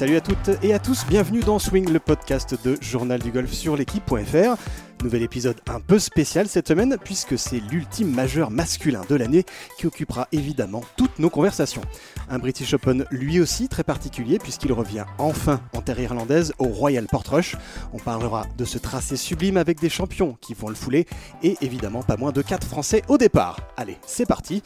[0.00, 3.52] Salut à toutes et à tous, bienvenue dans Swing, le podcast de Journal du Golf
[3.52, 4.56] sur l'équipe.fr.
[5.04, 9.44] Nouvel épisode un peu spécial cette semaine puisque c'est l'ultime majeur masculin de l'année
[9.76, 11.82] qui occupera évidemment toutes nos conversations.
[12.30, 17.06] Un British Open lui aussi très particulier puisqu'il revient enfin en terre irlandaise au Royal
[17.06, 17.56] Portrush.
[17.92, 21.06] On parlera de ce tracé sublime avec des champions qui vont le fouler
[21.42, 23.58] et évidemment pas moins de 4 Français au départ.
[23.76, 24.62] Allez, c'est parti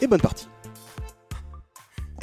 [0.00, 0.48] et bonne partie.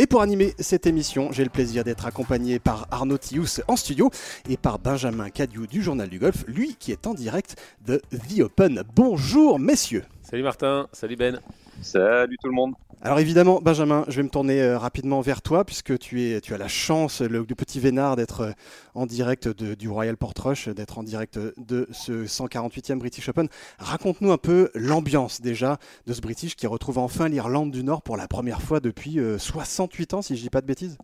[0.01, 4.09] Et pour animer cette émission, j'ai le plaisir d'être accompagné par Arnaud Thius en studio
[4.49, 8.39] et par Benjamin Cadieu du Journal du Golf, lui qui est en direct de The
[8.39, 8.83] Open.
[8.95, 10.05] Bonjour messieurs.
[10.23, 11.41] Salut Martin, salut Ben.
[11.81, 12.73] Salut tout le monde.
[13.01, 16.53] Alors évidemment, Benjamin, je vais me tourner euh, rapidement vers toi puisque tu, es, tu
[16.53, 18.51] as la chance, le, petit Vénard, d'être euh,
[18.93, 23.47] en direct du Royal Portrush, d'être en direct de ce 148e British Open.
[23.77, 28.17] Raconte-nous un peu l'ambiance déjà de ce British qui retrouve enfin l'Irlande du Nord pour
[28.17, 30.97] la première fois depuis 68 euh, ans, si je dis pas de bêtises.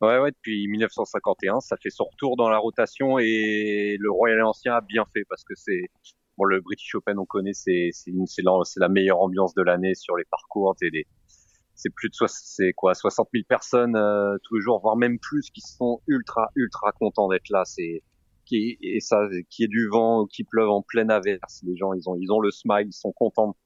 [0.00, 4.74] Ouais, ouais, depuis 1951, ça fait son retour dans la rotation et le Royal Ancien
[4.74, 5.90] a bien fait parce que c'est
[6.38, 8.42] Bon, le British Open, on connaît, c'est c'est
[8.76, 10.74] la, meilleure ambiance de l'année sur les parcours.
[11.74, 15.50] C'est plus de c'est quoi 60 000 personnes euh, tous les jours, voire même plus,
[15.50, 17.64] qui sont ultra ultra contents d'être là.
[17.64, 18.02] C'est
[18.46, 21.62] qui et ça, qui est du vent, qui pleuve en pleine averse.
[21.64, 23.56] Les gens, ils ont ils ont le smile, ils sont contents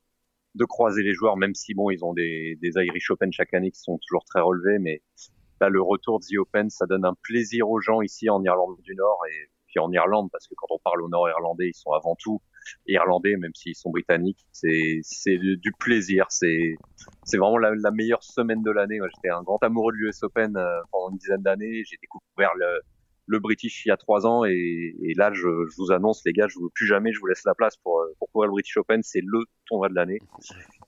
[0.56, 3.70] de croiser les joueurs, même si bon, ils ont des, des Irish Open chaque année
[3.70, 5.03] qui sont toujours très relevés, mais
[5.61, 8.77] là, le retour de The Open, ça donne un plaisir aux gens ici en Irlande
[8.83, 11.77] du Nord et puis en Irlande, parce que quand on parle au Nord irlandais, ils
[11.77, 12.41] sont avant tout
[12.86, 14.47] irlandais, même s'ils sont britanniques.
[14.53, 16.27] C'est c'est du plaisir.
[16.31, 16.77] C'est
[17.25, 18.98] c'est vraiment la, meilleure semaine de l'année.
[19.14, 21.83] J'étais un grand amoureux de l'US Open euh, pendant une dizaine d'années.
[21.84, 22.81] J'ai découvert le
[23.28, 26.33] le British il y a trois ans et, et là je, je, vous annonce les
[26.33, 28.77] gars, je vous plus jamais je vous laisse la place pour pour pouvoir le British
[28.77, 29.03] Open.
[29.03, 30.20] C'est le tournoi de l'année.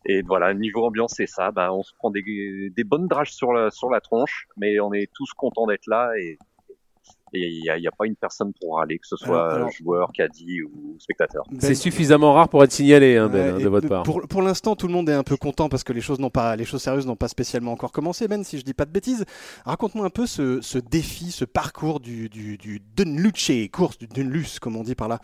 [0.07, 1.51] Et voilà, niveau ambiance, c'est ça.
[1.51, 2.23] Ben, on se prend des,
[2.75, 6.13] des bonnes drages sur la, sur la tronche, mais on est tous contents d'être là
[6.19, 6.39] et
[7.33, 10.97] il n'y a, a, pas une personne pour râler, que ce soit joueur, caddie ou
[10.99, 11.45] spectateur.
[11.51, 14.03] Ben, c'est suffisamment rare pour être signalé, hein, Ben, hein, de votre part.
[14.03, 16.31] Pour, pour l'instant, tout le monde est un peu content parce que les choses n'ont
[16.31, 18.29] pas, les choses sérieuses n'ont pas spécialement encore commencé.
[18.29, 19.25] Ben, si je dis pas de bêtises,
[19.65, 24.59] raconte-moi un peu ce, ce, défi, ce parcours du, du, du Dunluce, course du Dunluce,
[24.59, 25.21] comme on dit par là.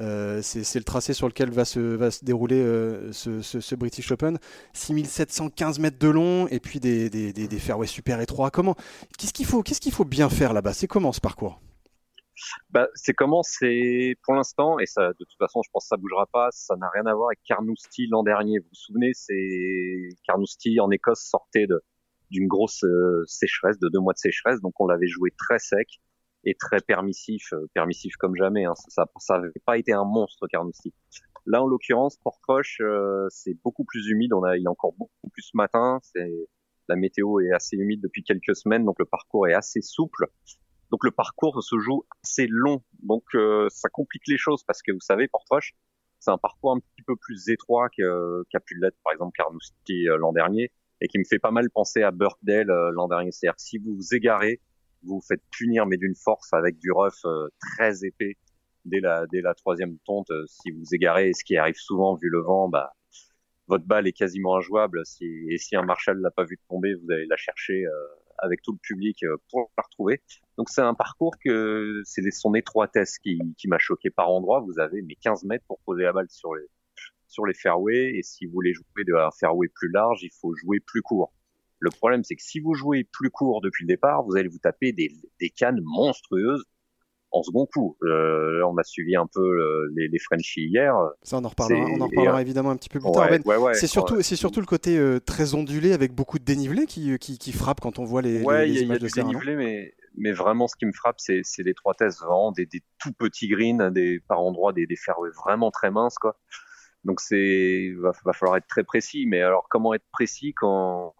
[0.00, 3.74] Euh, c'est le tracé sur lequel va se, va se dérouler euh, ce, ce, ce,
[3.74, 4.38] British Open.
[4.72, 8.50] 6715 mètres de long et puis des, des, des, des fairways super étroits.
[8.50, 8.74] Comment,
[9.18, 10.72] qu'est-ce qu'il faut, qu'est-ce qu'il faut bien faire là-bas?
[10.72, 11.47] C'est comment ce parcours?
[12.70, 15.96] Bah, c'est comment c'est pour l'instant et ça de toute façon je pense que ça
[15.96, 18.58] bougera pas ça n'a rien à voir avec Carnoustie l'an dernier.
[18.58, 21.82] Vous vous souvenez c'est Carnoustie en Écosse sortait de
[22.30, 24.60] d'une grosse euh, sécheresse de deux mois de sécheresse.
[24.60, 25.88] Donc on l'avait joué très sec
[26.44, 28.74] et très permissif euh, permissif comme jamais hein.
[28.88, 30.94] ça ça n'avait pas été un monstre Carnoustie.
[31.46, 34.32] Là en l'occurrence Portrush euh, c'est beaucoup plus humide.
[34.32, 35.98] On a il est encore beaucoup plus ce matin.
[36.02, 36.48] C'est
[36.88, 38.84] la météo est assez humide depuis quelques semaines.
[38.84, 40.26] Donc le parcours est assez souple
[40.90, 44.92] donc le parcours se joue assez long, donc euh, ça complique les choses parce que
[44.92, 45.74] vous savez, Portrush,
[46.18, 50.16] c'est un parcours un petit peu plus étroit qu'a pu l'être par exemple Carnoustie euh,
[50.16, 53.30] l'an dernier et qui me fait pas mal penser à Birkdale euh, l'an dernier.
[53.32, 54.60] C'est-à-dire si vous vous égarez,
[55.02, 57.24] vous vous faites punir mais d'une force avec du rough
[57.60, 58.36] très épais
[58.84, 60.32] dès la dès la troisième tonte.
[60.46, 62.94] si vous vous égarez, ce qui arrive souvent vu le vent, bah
[63.68, 65.02] votre balle est quasiment injouable.
[65.04, 67.84] Si, et si un Marshall l'a pas vu tomber, vous allez la chercher
[68.38, 70.22] avec tout le public euh, pour la retrouver.
[70.56, 74.60] Donc c'est un parcours que c'est son étroitesse qui, qui m'a choqué par endroit.
[74.60, 76.64] Vous avez mes 15 mètres pour poser la balle sur les
[77.30, 80.54] sur les fairways et si vous voulez jouer de un fairway plus large, il faut
[80.54, 81.32] jouer plus court.
[81.78, 84.58] Le problème c'est que si vous jouez plus court depuis le départ, vous allez vous
[84.58, 86.64] taper des, des cannes monstrueuses
[87.30, 87.96] en second coup.
[88.02, 90.94] Euh, on a suivi un peu euh, les, les Frenchies hier.
[91.22, 93.28] Ça, on en reparlera, on en reparlera évidemment un petit peu plus tard.
[93.28, 97.18] Ben, c'est surtout, c'est surtout le côté euh, très ondulé avec beaucoup de dénivelé qui,
[97.18, 99.94] qui, qui, frappe quand on voit les, les, les images y a de dénivelé, mais,
[100.16, 103.92] mais vraiment, ce qui me frappe, c'est, c'est l'étroitesse vraiment des, des tout petits greens,
[103.92, 106.38] des par endroits des, des fairways vraiment très minces, quoi.
[107.04, 109.26] Donc c'est, va, va falloir être très précis.
[109.26, 111.14] Mais alors, comment être précis quand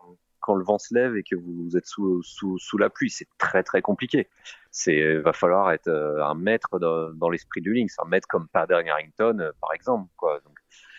[0.49, 3.11] quand le vent se lève et que vous êtes sous, sous, sous la pluie.
[3.11, 4.29] C'est très très compliqué.
[4.71, 8.83] C'est va falloir être euh, un maître dans, l'esprit du links, un maître comme Pader
[8.89, 10.09] Harrington euh, par exemple.
[10.17, 10.41] Quoi.
[10.43, 10.55] Donc,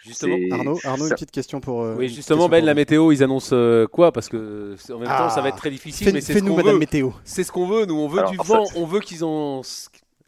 [0.05, 1.81] Justement, Arnaud, Arnaud une petite question pour.
[1.81, 3.55] Euh, oui, justement, Ben, la météo, ils annoncent
[3.91, 4.11] quoi?
[4.11, 6.13] Parce que en même temps, ça va être très difficile.
[6.13, 6.77] mais c'est ce qu'on veut.
[6.77, 7.09] météo.
[7.23, 7.85] C'est ce qu'on veut.
[7.87, 8.65] Nous, on veut du vent.
[8.75, 9.61] On veut qu'ils ont.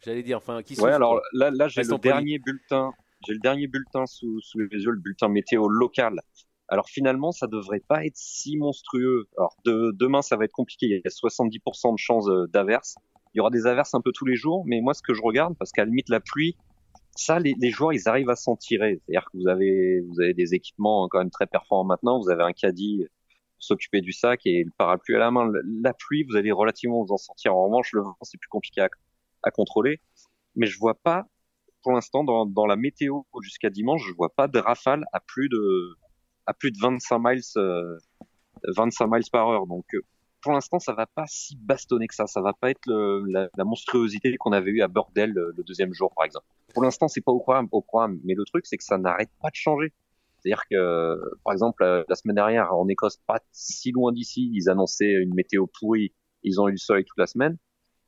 [0.03, 0.81] J'allais dire, enfin, qu'ils.
[0.81, 2.91] Ouais, alors là, là, j'ai le dernier bulletin.
[3.27, 6.21] J'ai le dernier bulletin sous, sous les yeux, le bulletin météo local
[6.71, 9.27] alors finalement, ça devrait pas être si monstrueux.
[9.38, 10.85] Alors de, demain, ça va être compliqué.
[10.85, 12.95] Il y a 70% de chances euh, d'averses.
[13.33, 15.21] Il y aura des averses un peu tous les jours, mais moi, ce que je
[15.21, 16.56] regarde, parce qu'à la limite, la pluie,
[17.13, 19.01] ça, les, les joueurs, ils arrivent à s'en tirer.
[19.06, 22.21] C'est-à-dire que vous avez, vous avez des équipements quand même très performants maintenant.
[22.21, 23.06] Vous avez un caddie
[23.59, 25.51] s'occuper du sac et le parapluie à la main.
[25.81, 27.53] La pluie, vous allez relativement vous en sortir.
[27.53, 28.88] En revanche, le vent, c'est plus compliqué
[29.44, 30.00] à, contrôler.
[30.56, 31.25] Mais je vois pas,
[31.83, 35.50] pour l'instant, dans, dans la météo jusqu'à dimanche, je vois pas de rafale à plus
[35.50, 35.97] de
[36.51, 37.42] à plus de 25 miles,
[38.63, 39.65] 25 miles par heure.
[39.68, 39.86] Donc
[40.42, 42.27] pour l'instant, ça va pas si bastonner que ça.
[42.27, 46.25] Ça va pas être la, monstruosité qu'on avait eu à Bordel le, deuxième jour, par
[46.25, 46.45] exemple.
[46.74, 48.19] Pour l'instant, c'est pas au programme, au programme.
[48.24, 49.94] Mais le truc, c'est que ça n'arrête pas de changer.
[50.39, 55.13] C'est-à-dire que, par exemple, la semaine dernière, en Écosse, pas si loin d'ici, ils annonçaient
[55.13, 56.13] une météo pourrie.
[56.44, 57.57] Ils ont eu le soleil toute la semaine.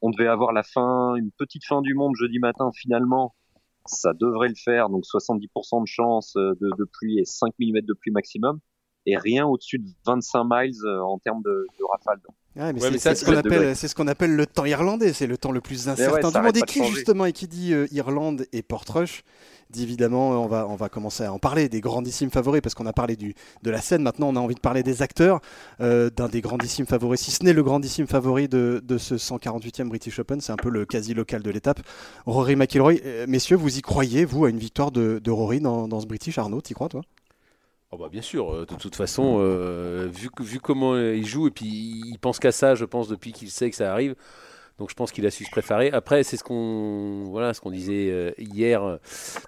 [0.01, 2.71] On devait avoir la fin, une petite fin du monde jeudi matin.
[2.75, 3.35] Finalement,
[3.85, 4.89] ça devrait le faire.
[4.89, 8.59] Donc 70% de chance de, de pluie et 5 mm de pluie maximum
[9.05, 12.19] et rien au-dessus de 25 miles euh, en termes de, de rafale.
[12.99, 15.61] C'est ce qu'on appelle, c'est ce qu'on appelle le temps irlandais, c'est le temps le
[15.61, 16.57] plus incertain du monde.
[16.57, 19.23] Et qui justement, et qui dit euh, Irlande et Portrush,
[19.71, 22.85] dit évidemment, on va, on va commencer à en parler des grandissimes favoris parce qu'on
[22.85, 23.33] a parlé du,
[23.63, 24.03] de la scène.
[24.03, 25.41] Maintenant, on a envie de parler des acteurs
[25.81, 29.87] euh, d'un des grandissimes favoris, si ce n'est le grandissime favori de, de ce 148e
[29.87, 30.41] British Open.
[30.41, 31.79] C'est un peu le quasi local de l'étape.
[32.27, 32.95] Rory McIlroy,
[33.27, 36.37] messieurs, vous y croyez vous à une victoire de, de Rory dans, dans ce British
[36.37, 37.01] Arnaud, t'y crois toi?
[37.93, 41.67] Oh bah bien sûr, euh, de toute façon, euh, vu, comment il joue, et puis
[41.67, 44.15] il pense qu'à ça, je pense, depuis qu'il sait que ça arrive.
[44.79, 45.91] Donc je pense qu'il a su se préparer.
[45.91, 48.81] Après, c'est ce qu'on voilà, ce qu'on disait euh, hier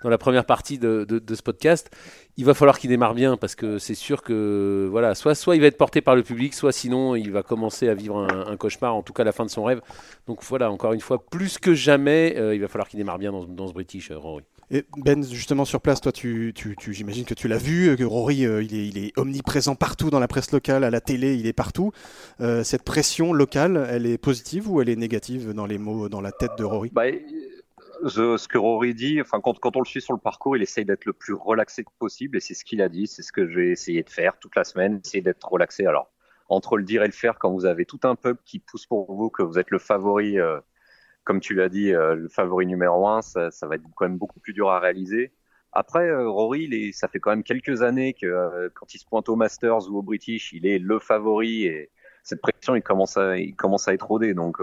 [0.04, 1.90] dans la première partie de, ce podcast.
[2.38, 5.62] Il va falloir qu'il démarre bien parce que c'est sûr que voilà, soit, soit il
[5.62, 8.94] va être porté par le public, soit sinon il va commencer à vivre un, cauchemar,
[8.96, 9.82] en tout cas la fin de son rêve.
[10.28, 13.68] Donc voilà, encore une fois, plus que jamais, il va falloir qu'il démarre bien dans
[13.68, 14.44] ce British, Rory.
[14.72, 16.54] Et ben, justement sur place, toi, tu,
[16.90, 20.52] j'imagine que tu l'as vu, que Rory, euh, il, est, omniprésent partout dans la presse
[20.52, 21.92] locale, à la télé, il est partout.
[22.42, 26.22] Euh, cette pression locale, elle est positive ou elle est négative dans les mots, dans
[26.22, 26.90] la tête de Rory?
[26.94, 27.06] Bah,
[28.08, 30.86] ce que Rory dit, enfin, quand, quand on le suit sur le parcours, il essaye
[30.86, 33.72] d'être le plus relaxé possible et c'est ce qu'il a dit, c'est ce que j'ai
[33.72, 35.86] essayé de faire toute la semaine, essayer d'être relaxé.
[35.86, 36.12] Alors,
[36.50, 39.12] entre le dire et le faire, quand vous avez tout un peuple qui pousse pour
[39.14, 40.40] vous, que vous êtes le favori.
[40.40, 40.60] Euh,
[41.26, 44.18] comme tu l'as dit, euh, le favori numéro un, ça, ça, va être quand même
[44.18, 45.34] beaucoup plus dur à réaliser.
[45.74, 49.06] Après, euh, Rory, il ça fait quand même quelques années que euh, quand il se
[49.06, 51.92] pointe au Masters ou au British, il est le favori et
[52.24, 54.34] cette pression, il commence à, il commence à être rodé.
[54.34, 54.60] Donc,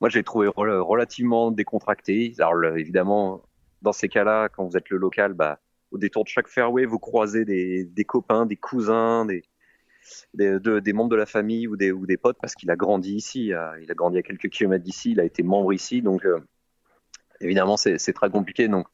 [0.00, 2.34] moi, j'ai trouvé relativement décontracté.
[2.38, 3.42] Alors, évidemment,
[3.82, 5.60] dans ces cas-là, quand vous êtes le local, bah,
[5.92, 9.44] au détour de chaque fairway, vous croisez des, des copains, des cousins, des,
[10.34, 13.52] des, membres de la famille ou des, potes parce qu'il a grandi ici.
[13.52, 16.02] Euh, il a grandi à quelques kilomètres d'ici, il a été membre ici.
[16.02, 16.40] Donc, euh,
[17.40, 18.68] évidemment, c'est très compliqué.
[18.68, 18.86] Donc,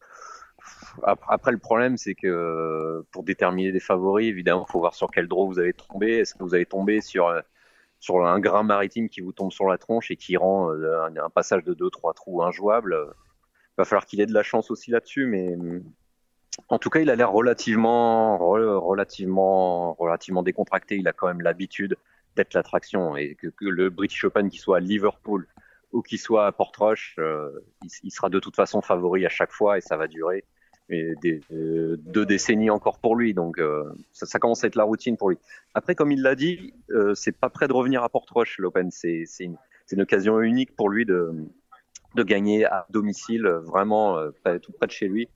[1.02, 5.26] après, le problème, c'est que pour déterminer des favoris, évidemment, il faut voir sur quel
[5.26, 6.18] draw vous avez tombé.
[6.18, 7.40] Est-ce que vous avez tombé sur, euh,
[7.98, 11.64] sur un grain maritime qui vous tombe sur la tronche et qui rend un, passage
[11.64, 15.56] de 2-3 trous injouable Il va falloir qu'il ait de la chance aussi là-dessus, mais
[16.68, 20.96] en tout cas, il a l'air relativement, relativement, relativement décontracté.
[20.96, 21.96] Il a quand même l'habitude
[22.36, 25.46] d'être l'attraction et que, le British Open, qu'il soit à Liverpool
[25.92, 27.50] ou qu'il soit à Portrush, euh,
[28.02, 30.44] il, sera de toute façon favori à chaque fois et ça va durer
[30.90, 33.34] euh, deux décennies encore pour lui.
[33.34, 35.38] Donc euh, ça, commence à être la routine pour lui.
[35.74, 36.74] Après, comme il l'a dit,
[37.14, 38.90] c'est pas prêt de revenir à Portrush l'Open.
[38.90, 44.18] C'est une, occasion unique pour lui de gagner à domicile, vraiment
[44.62, 45.28] tout près de chez lui.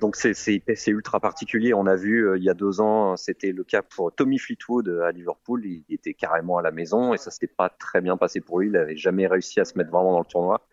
[0.00, 1.74] Donc c'est ultra particulier.
[1.74, 4.88] On a vu euh, il y a deux ans, c'était le cas pour Tommy Fleetwood
[5.04, 5.64] à Liverpool.
[5.64, 8.68] Il était carrément à la maison et ça s'était pas très bien passé pour lui.
[8.68, 10.66] Il n'avait jamais réussi à se mettre vraiment dans le tournoi.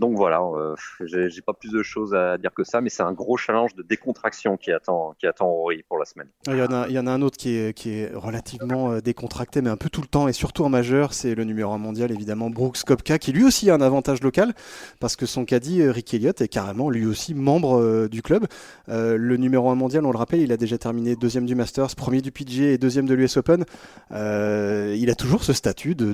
[0.00, 3.12] Donc voilà, euh, j'ai pas plus de choses à dire que ça, mais c'est un
[3.12, 6.28] gros challenge de décontraction qui attend, qui attend Rory pour la semaine.
[6.46, 8.92] Il y en a, il y en a un autre qui est, qui est relativement
[8.92, 11.72] euh, décontracté, mais un peu tout le temps, et surtout en majeur, c'est le numéro
[11.72, 14.54] 1 mondial, évidemment, Brooks Kopka, qui lui aussi a un avantage local,
[15.00, 18.46] parce que son caddie, euh, Rick Elliott, est carrément lui aussi membre du club.
[18.88, 22.20] le numéro 1 mondial, on le rappelle, il a déjà terminé deuxième du Masters, premier
[22.20, 23.64] du PGA et deuxième de l'US Open.
[24.10, 26.12] il a toujours ce statut de,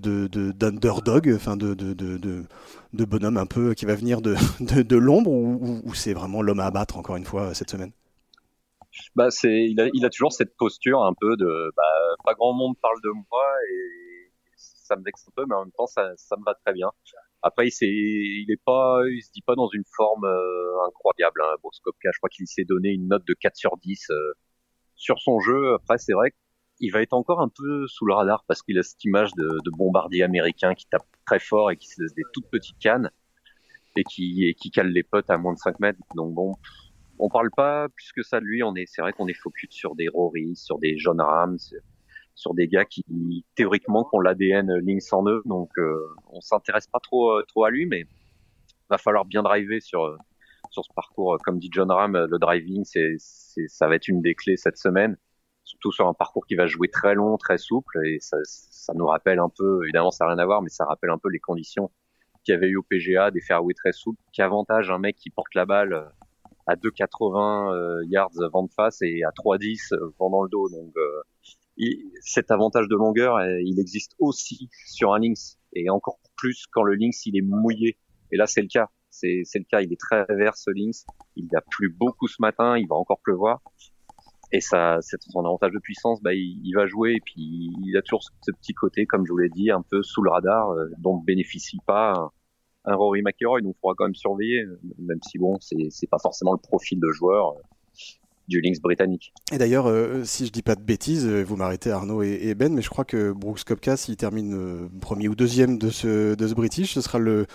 [0.53, 2.45] d'underdog, de, enfin de, de, de
[2.93, 4.35] de bonhomme un peu qui va venir de,
[4.83, 7.93] de, l'ombre ou, c'est vraiment l'homme à abattre encore une fois cette semaine?
[9.15, 11.83] Bah c'est il a, toujours cette posture un peu de bah,
[12.25, 15.73] pas grand monde parle de moi et ça me vexe un peu mais en même
[15.73, 16.91] temps ça, ça me va très bien.
[17.43, 21.55] Après il s'est est pas il se dit pas dans une forme euh, incroyable hein,
[21.71, 24.33] Skopka je crois qu'il s'est donné une note de 4 sur 10 euh,
[24.97, 25.75] sur son jeu.
[25.75, 26.33] Après c'est vrai
[26.81, 29.49] il va être encore un peu sous le radar parce qu'il a cette image de,
[29.65, 33.11] de bombardier américain qui tape très fort et qui se laisse des toutes petites cannes
[33.97, 35.99] et qui, et qui cale les potes à moins de 5 mètres.
[36.15, 36.55] Donc bon,
[37.19, 38.63] on parle pas plus que ça de lui.
[38.63, 41.59] On est, c'est vrai qu'on est focus sur des Rory, sur des John Rams,
[42.35, 43.05] sur des gars qui
[43.57, 45.47] théoriquement ont l'ADN ligne 109.
[45.47, 45.99] Donc euh,
[46.31, 48.05] on s'intéresse pas trop euh, trop à lui, mais
[48.89, 50.17] va falloir bien driver sur
[50.71, 51.39] sur ce parcours.
[51.45, 53.17] Comme dit John Ram, le driving, c'est,
[53.69, 55.17] ça va être une des clés cette semaine
[55.69, 59.07] surtout sur un parcours qui va jouer très long, très souple, et ça, ça nous
[59.07, 61.41] rappelle un peu, évidemment ça n'a rien à voir, mais ça rappelle un peu les
[61.41, 61.91] conditions
[62.43, 65.29] qu'il y avait eu au PGA, des fairways très souples, qui avantage un mec qui
[65.29, 66.05] porte la balle euh,
[66.67, 70.69] à 2,80 euh, yards vent de face et à 3,10 vent dans le dos.
[70.71, 70.95] Donc
[72.23, 76.95] cet avantage de longueur, il existe aussi sur un links, et encore plus quand le
[76.95, 77.99] links il est mouillé.
[78.33, 78.89] Et là c'est le cas.
[79.11, 81.07] C'est le cas, il est très vert ce links.
[81.37, 83.61] Il a plu beaucoup ce matin, il va encore pleuvoir
[84.51, 88.23] et ça, son avantage de puissance, bah, il, va jouer et puis il a toujours
[88.23, 90.89] ce petit côté, comme je vous l'ai dit, un peu sous le radar, euh,
[91.27, 92.31] bénéficie pas
[92.85, 93.61] un, Rory McIlroy.
[93.61, 94.65] Donc, il faudra quand même surveiller,
[94.99, 97.61] même si bon, c'est pas forcément le profil de joueur euh,
[98.49, 99.33] du Lynx britannique.
[99.53, 102.83] Et d'ailleurs, euh, si je dis pas de bêtises, vous m'arrêtez Arnaud et, Ben, mais
[102.83, 106.95] je crois que Brooks Kopka, s'il termine premier ou deuxième de ce, de ce British,
[106.95, 107.47] ce sera le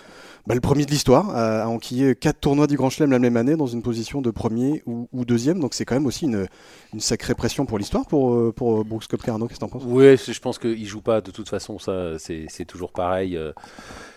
[0.46, 3.56] bah, le premier de l'histoire à, enquiller quatre tournois du Grand Chelem la même année
[3.56, 5.58] dans une position de premier ou, deuxième.
[5.58, 6.46] Donc c'est quand même aussi une,
[6.92, 9.32] une sacrée pression pour l'histoire pour, euh, pour Brooks Koepka.
[9.32, 9.84] Arnaud, qu'est-ce que t'en penses?
[9.86, 11.78] Oui, je pense qu'il joue pas de toute façon.
[11.78, 13.36] Ça, c'est toujours pareil.
[13.36, 13.52] Euh,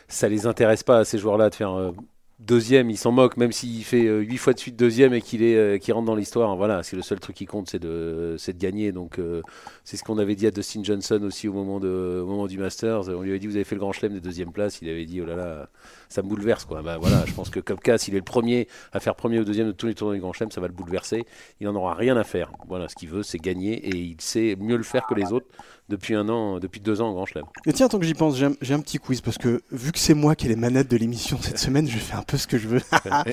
[0.09, 1.91] ça les intéresse pas à ces joueurs-là de faire euh,
[2.39, 5.41] deuxième, il s'en moque, même s'il fait euh, huit fois de suite deuxième et qu'il
[5.41, 6.55] est, euh, rentre dans l'histoire.
[6.55, 8.91] Voilà, c'est le seul truc qui compte, c'est de, de gagner.
[8.91, 9.41] Donc, euh,
[9.83, 12.57] c'est ce qu'on avait dit à Dustin Johnson aussi au moment, de, au moment du
[12.57, 13.09] Masters.
[13.09, 14.79] On lui avait dit, vous avez fait le grand chelem des deuxième place.
[14.81, 15.69] Il avait dit, oh là là,
[16.09, 16.65] ça me bouleverse.
[16.65, 16.81] Quoi.
[16.81, 19.67] Bah, voilà, je pense que Kopka, s'il est le premier à faire premier ou deuxième
[19.67, 21.25] de tous les tournois du grand chelem, ça va le bouleverser.
[21.59, 22.51] Il n'en aura rien à faire.
[22.67, 25.47] Voilà, ce qu'il veut, c'est gagner et il sait mieux le faire que les autres
[25.89, 27.45] depuis un an, depuis deux ans Grand Chelem.
[27.65, 30.13] Et tiens, tant que j'y pense, j'ai un, petit quiz parce que vu que c'est
[30.13, 32.57] moi qui ai les manettes de l'émission cette semaine, je fais un peu ce que
[32.57, 32.81] je veux.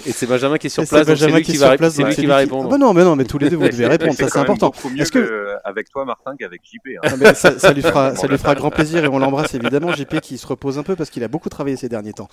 [0.06, 2.68] et c'est Benjamin qui est sur place, c'est lui qui, va, qui va répondre.
[2.68, 4.72] Ah bah non, mais non, mais tous les deux vous devez répondre, ça c'est important.
[4.96, 7.16] Est-ce que avec toi, Martin, qu'avec JP hein.
[7.24, 9.92] ah, ça, lui fera, ça lui fera grand plaisir et on l'embrasse évidemment.
[9.92, 12.28] JP qui se repose un peu parce qu'il a beaucoup travaillé ces derniers temps.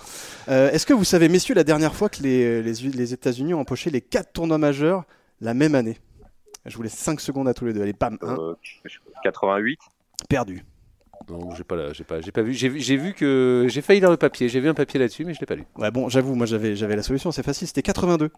[0.48, 3.60] Euh, est-ce que vous savez, messieurs, la dernière fois que les, les, les États-Unis ont
[3.60, 5.04] empoché les quatre tournois majeurs
[5.40, 5.98] la même année?
[6.64, 7.82] Je vous laisse 5 secondes à tous les deux.
[7.82, 8.18] Allez, bam.
[9.24, 9.80] 88.
[10.28, 10.64] Perdu.
[11.30, 12.52] Non, j'ai pas, j'ai pas, j'ai pas vu.
[12.52, 14.48] J'ai, vu que j'ai failli lire le papier.
[14.48, 15.64] J'ai vu un papier là-dessus, mais je l'ai pas lu.
[15.76, 17.32] Ouais, bon, j'avoue, moi j'avais, j'avais la solution.
[17.32, 17.66] C'est facile.
[17.68, 18.30] C'était 82.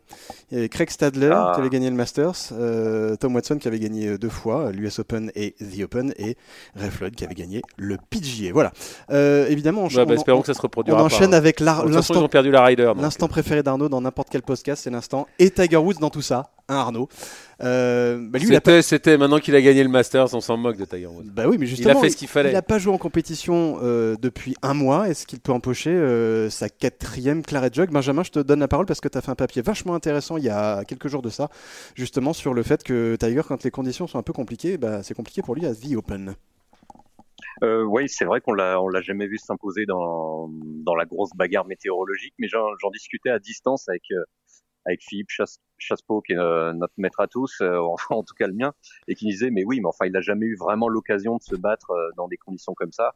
[0.51, 1.53] Il y avait Craig Stadler ah.
[1.55, 4.99] qui avait gagné le Masters, euh, Tom Watson qui avait gagné euh, deux fois l'US
[4.99, 6.37] Open et The Open, et
[6.75, 8.53] Ray Floyd qui avait gagné le PGA.
[8.53, 8.73] Voilà.
[9.11, 11.01] Euh, évidemment, on, bah, espérons que ça se reproduira.
[11.01, 12.15] On enchaîne avec l'instant.
[12.15, 12.93] Ils ont perdu la rider.
[12.97, 16.51] L'instant préféré d'Arnaud dans n'importe quel podcast, c'est l'instant et Tiger Woods dans tout ça.
[16.69, 17.09] Un Arnaud.
[17.63, 18.39] Euh, bah,
[18.83, 21.25] c'était, maintenant qu'il a gagné le Masters, on s'en moque de Tiger Woods.
[21.27, 22.51] Bah oui, mais justement, il a fait ce qu'il fallait.
[22.51, 25.09] Il n'a pas joué en compétition euh, depuis un mois.
[25.09, 28.87] Est-ce qu'il peut empocher euh, sa quatrième Claret Jug Benjamin, je te donne la parole
[28.87, 31.31] parce que tu as fait un papier vachement intéressant il y a quelques jours de
[31.31, 31.51] ça,
[31.95, 35.15] justement sur le fait que Tiger, quand les conditions sont un peu compliquées, bah, c'est
[35.15, 36.35] compliqué pour lui à The Open.
[37.63, 40.49] oui, c'est vrai qu'on l'a, on l'a jamais vu s'imposer dans,
[40.85, 44.03] dans la grosse bagarre météorologique, mais j'en, discutais à distance avec
[44.87, 45.29] avec Philippe
[45.79, 47.79] Chassepeau, qui est euh, notre maître à tous, euh,
[48.11, 48.73] en tout cas le mien,
[49.09, 51.57] et qui disait mais oui, mais enfin il n'a jamais eu vraiment l'occasion de se
[51.57, 53.15] battre euh, dans des conditions comme ça.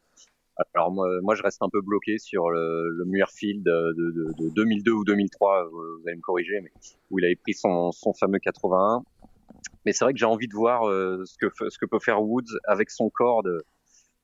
[0.74, 4.48] Alors moi, moi je reste un peu bloqué sur le, le Muirfield de, de, de,
[4.54, 6.72] 2002 ou 2003, vous allez me corriger, mais
[7.10, 9.04] où il avait pris son, son fameux 81.
[9.86, 12.58] Mais c'est vrai que j'ai envie de voir ce, que, ce que peut faire Woods
[12.66, 13.62] avec son corps de,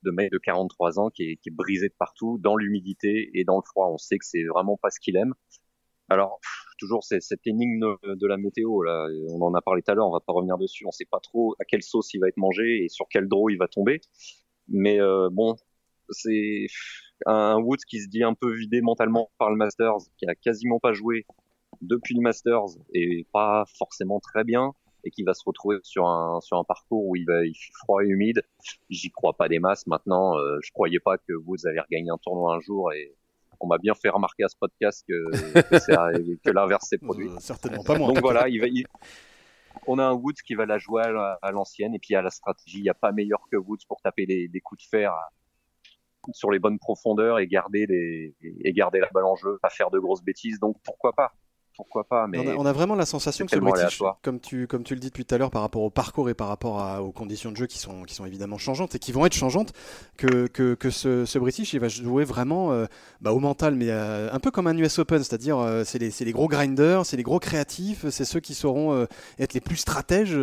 [0.04, 3.44] de mec de 43 ans qui est, qui est brisé de partout, dans l'humidité et
[3.44, 3.88] dans le froid.
[3.92, 5.34] On sait que c'est vraiment pas ce qu'il aime.
[6.14, 6.38] Alors,
[6.78, 10.12] toujours cette énigme de la météo, là, on en a parlé tout à l'heure, on
[10.12, 12.84] va pas revenir dessus, on sait pas trop à quelle sauce il va être mangé
[12.84, 14.00] et sur quel draw il va tomber.
[14.68, 15.56] Mais euh, bon,
[16.10, 16.66] c'est
[17.26, 20.78] un Woods qui se dit un peu vidé mentalement par le Masters, qui a quasiment
[20.78, 21.26] pas joué
[21.80, 26.40] depuis le Masters et pas forcément très bien et qui va se retrouver sur un
[26.40, 28.42] sur un parcours où il va il fait froid et humide.
[28.88, 30.38] J'y crois pas des masses maintenant.
[30.38, 33.16] Euh, je croyais pas que Woods allait regagner un tournoi un jour et
[33.60, 37.28] on m'a bien fait remarquer à ce podcast que, que l'inverse s'est produit.
[37.28, 38.08] Euh, certainement pas moi.
[38.08, 38.66] Donc voilà, il va,
[39.86, 42.78] on a un Woods qui va la jouer à, l'ancienne et puis à la stratégie.
[42.78, 45.12] Il n'y a pas meilleur que Woods pour taper des, coups de fer
[46.32, 48.34] sur les bonnes profondeurs et garder, les,
[48.64, 50.58] et garder la balle en jeu, pas faire de grosses bêtises.
[50.58, 51.32] Donc pourquoi pas?
[51.76, 52.26] Pourquoi pas.
[52.26, 55.08] Mais on a, vraiment la sensation que ce British, comme tu, comme tu le dis
[55.08, 57.66] depuis tout à l'heure, par rapport au parcours et par rapport aux conditions de jeu
[57.66, 59.72] qui sont, qui sont évidemment changeantes et qui vont être changeantes,
[60.16, 62.86] que, que, que ce, ce, British il va jouer vraiment euh,
[63.20, 66.10] bah, au mental, mais euh, un peu comme un US Open, c'est-à-dire euh, c'est les,
[66.20, 69.06] les, gros grinders, c'est les gros créatifs, c'est ceux qui sauront
[69.38, 70.38] être les plus stratèges.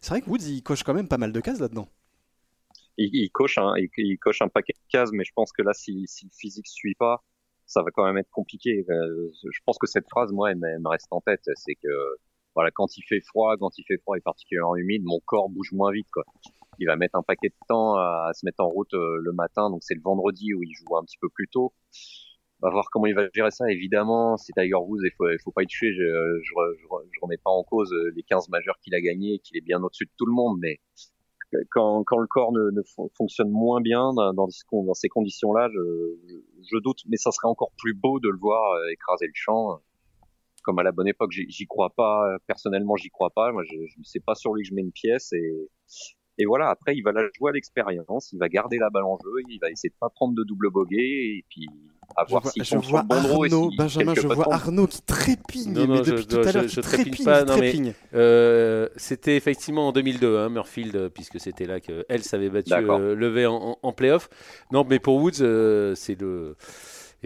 [0.00, 1.88] C'est vrai que Woods il coche quand même pas mal de cases là-dedans.
[2.98, 6.04] Il, coche, hein, il, coche un paquet de cases, mais je pense que là, si,
[6.06, 7.22] si le physique suit pas,
[7.66, 8.84] ça va quand même être compliqué.
[8.88, 11.42] Euh, je pense que cette phrase, moi, elle, me reste en tête.
[11.54, 11.88] C'est que
[12.54, 15.72] voilà, quand il fait froid, quand il fait froid et particulièrement humide, mon corps bouge
[15.72, 16.06] moins vite.
[16.12, 16.24] Quoi.
[16.78, 19.70] Il va mettre un paquet de temps à, se mettre en route euh, le matin,
[19.70, 21.74] donc c'est le vendredi où il joue un petit peu plus tôt.
[22.62, 23.70] On va voir comment il va gérer ça.
[23.70, 25.92] Évidemment, c'est Tiger Woods, il faut, il faut pas y toucher.
[25.92, 29.62] Je, je, je, remets pas en cause les 15 majeurs qu'il a gagnés, qu'il est
[29.62, 30.78] bien au-dessus de tout le monde, mais
[31.70, 32.82] quand, quand le corps ne, ne
[33.16, 36.16] fonctionne moins bien dans, dans, ces conditions-là, je,
[36.70, 37.00] je, doute.
[37.08, 39.80] Mais ça serait encore plus beau de le voir euh, écraser le champ,
[40.64, 41.30] comme à la bonne époque.
[41.32, 42.36] J'y crois pas.
[42.46, 43.52] Personnellement, j'y crois pas.
[43.52, 45.70] Moi, je, je sais pas sur lui que je mets une pièce et
[46.38, 49.18] et voilà, après, il va la jouer à l'expérience, il va garder la balle en
[49.18, 51.66] jeu, il va essayer de pas prendre de double bogey, et puis
[52.14, 55.86] à voir s'il sur le bon Arnaud, et Benjamin, je vois Arnaud qui trépigne, non,
[55.86, 59.88] non, mais depuis je, tout à l'heure, je, trépigne, pas, non, mais euh, c'était effectivement
[59.88, 63.92] en 2002, hein, Murfield, puisque c'était là que elle s'avait battu euh, levé en, en,
[63.92, 64.28] playoff.
[64.72, 66.56] Non, mais pour Woods, euh, c'est le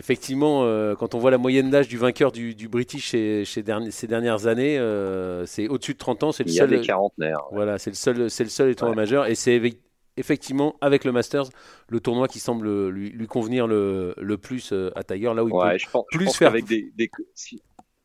[0.00, 4.46] effectivement, euh, quand on voit la moyenne d'âge du vainqueur du, British chez, ces dernières
[4.46, 6.32] années, euh, c'est au-dessus de 30 ans.
[6.32, 6.70] C'est le Il seul.
[6.70, 7.42] Y a des quarantenaires.
[7.52, 9.60] Voilà, c'est le seul, c'est le seul tournoi majeur, et c'est
[10.16, 11.50] effectivement avec le Masters
[11.88, 15.72] le tournoi qui semble lui, convenir le, plus euh, à Tiger, là où il ouais,
[15.72, 16.48] peut je pense, plus faire.
[16.48, 17.10] Avec des,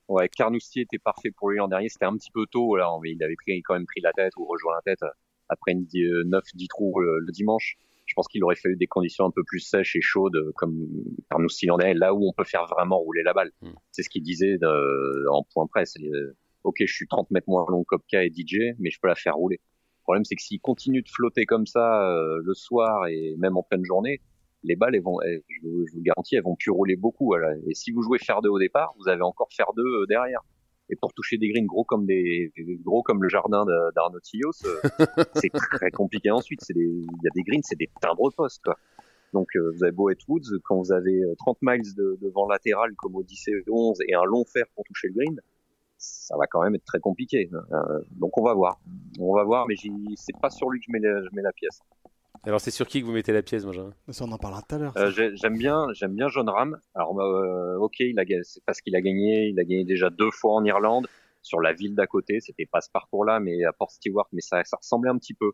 [0.08, 1.90] Ouais, Carnoustie était parfait pour lui l'an dernier.
[1.90, 4.34] C'était un petit peu tôt, là, mais il avait pris, quand même pris la tête
[4.38, 5.00] ou rejoint la tête
[5.50, 7.78] après une 9-10 trous le dimanche
[8.16, 10.88] pense qu'il aurait fallu des conditions un peu plus sèches et chaudes, comme
[11.30, 13.52] Arnaud Stylandais, là où on peut faire vraiment rouler la balle.
[13.62, 13.74] Hmm.
[13.92, 15.96] C'est ce qu'il disait de, en point presse.
[15.98, 19.16] Euh, ok, je suis 30 mètres moins long Kopka et DJ, mais je peux la
[19.16, 19.58] faire rouler.
[19.58, 23.58] Le problème, c'est que s'il continue de flotter comme ça euh, le soir et même
[23.58, 24.22] en pleine journée,
[24.64, 27.36] les balles, elles vont, je, vous, le garantis, elles vont plus rouler beaucoup.
[27.36, 30.42] Et si vous jouez faire deux au départ, vous avez encore faire deux euh, derrière
[30.90, 32.52] et pour toucher des greens gros comme des
[32.84, 33.66] gros comme le jardin
[33.96, 34.52] d'Arnaud Tillos,
[35.36, 36.62] c'est très compliqué ensuite.
[36.62, 38.76] C'est il y a des greens, c'est des timbres postes quoi.
[39.34, 42.30] Donc euh, vous avez beau être Woods, quand vous avez 30 euh, miles de, de
[42.30, 45.42] vent latéral comme au 10 et 11 et un long fer pour toucher le green,
[45.98, 47.50] ça va quand même être très compliqué.
[47.54, 48.80] Euh, donc on va voir,
[49.20, 49.76] on va voir, mais
[50.16, 51.82] c'est pas sur lui que je mets je mets la pièce.
[52.44, 54.78] Alors c'est sur qui que vous mettez la pièce, Benjamin On en parlera tout à
[54.78, 54.98] l'heure.
[54.98, 56.80] Euh, j'aime bien, j'aime bien John Ram.
[56.94, 60.32] Alors euh, ok, il a, c'est parce qu'il a gagné, il a gagné déjà deux
[60.32, 61.08] fois en Irlande
[61.42, 62.40] sur la ville d'à côté.
[62.40, 65.52] C'était pas ce parcours-là, mais à Port Stewart, mais ça, ça ressemblait un petit peu.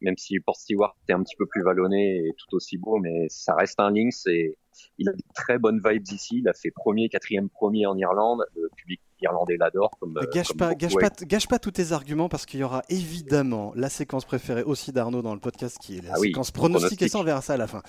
[0.00, 3.26] Même si Port Stewart était un petit peu plus vallonné et tout aussi beau, mais
[3.28, 4.58] ça reste un links et
[4.98, 6.38] il a des très bonnes vibes ici.
[6.38, 8.44] Il a fait premier, quatrième, premier en Irlande.
[8.54, 9.90] Le public irlandais l'adore.
[9.98, 12.82] Comme, euh, gâche, pas, gâche, pas, gâche pas tous tes arguments parce qu'il y aura
[12.88, 17.08] évidemment la séquence préférée aussi d'Arnaud dans le podcast qui est la ah séquence pronostiquée
[17.08, 17.82] sans verra ça à la fin.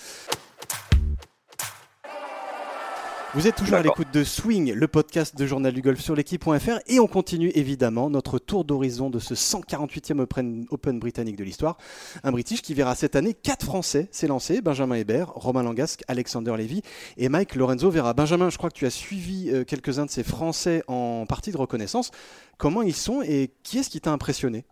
[3.37, 6.79] Vous êtes toujours à l'écoute de Swing, le podcast de Journal du Golf sur l'équipe.fr
[6.87, 11.77] et on continue évidemment notre tour d'horizon de ce 148e Open, britannique de l'histoire.
[12.23, 16.81] Un British qui verra cette année quatre Français s'élancer, Benjamin Hébert, Romain Langasque, Alexander Lévy
[17.17, 18.15] et Mike Lorenzo Vera.
[18.15, 21.57] Benjamin, je crois que tu as suivi euh, quelques-uns de ces Français en partie de
[21.57, 22.09] reconnaissance.
[22.57, 24.65] Comment ils sont et qui est-ce qui t'a impressionné?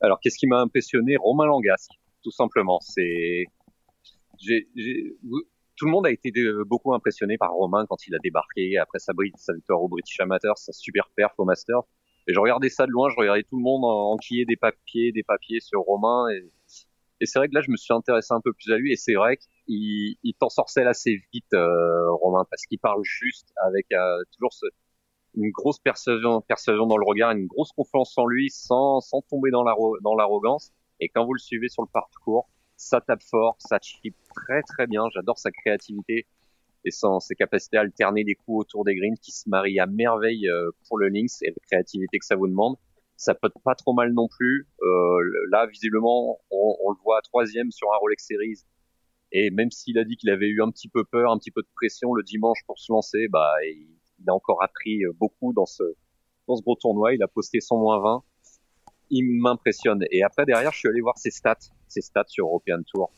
[0.00, 1.16] Alors qu'est-ce qui m'a impressionné?
[1.16, 1.90] Romain Langasque,
[2.22, 2.78] tout simplement.
[2.78, 3.46] C'est
[5.76, 6.30] tout le monde a été
[6.66, 9.12] beaucoup impressionné par Romain quand il a débarqué après sa,
[9.54, 11.80] victoire au British Amateur, sa super perf au Master.
[12.26, 15.22] Et je regardais ça de loin, je regardais tout le monde enquiller des papiers, des
[15.22, 16.28] papiers sur Romain.
[16.30, 18.92] Et, c'est vrai que là, je me suis intéressé un peu plus à lui.
[18.92, 23.52] Et c'est vrai qu'il il t'en sorcelle assez vite, euh, Romain, parce qu'il parle juste
[23.64, 24.66] avec euh, toujours ce,
[25.34, 29.50] une grosse persuasion, persuasion dans le regard, une grosse confiance en lui, sans, sans tomber
[29.50, 30.72] dans l'arrogance.
[31.00, 34.86] Et quand vous le suivez sur le parcours, ça tape fort, ça chip très très
[34.86, 35.02] bien.
[35.14, 36.26] J'adore sa créativité
[36.84, 39.86] et son, ses capacités à alterner des coups autour des greens qui se marient à
[39.86, 42.76] merveille euh, pour le links et la créativité que ça vous demande.
[43.16, 44.66] Ça peut pas trop mal non plus.
[44.82, 48.64] Euh, là, visiblement, on, on, le voit troisième sur un Rolex Series.
[49.32, 51.62] Et même s'il a dit qu'il avait eu un petit peu peur, un petit peu
[51.62, 55.66] de pression le dimanche pour se lancer, bah, il, il a encore appris beaucoup dans
[55.66, 55.82] ce,
[56.48, 57.14] dans ce gros tournoi.
[57.14, 58.24] Il a posté son moins 20
[59.10, 60.04] il m'impressionne.
[60.10, 61.56] Et après, derrière, je suis allé voir ses stats,
[61.94, 63.10] ses stats sur European Tour.